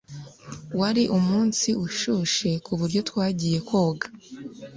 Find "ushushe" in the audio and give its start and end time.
1.85-2.49